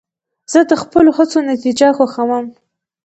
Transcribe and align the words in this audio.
زه 0.51 0.59
د 0.69 0.71
خپلو 0.81 1.09
هڅو 1.17 1.37
نتیجه 1.51 1.87
خوښوم. 1.97 2.45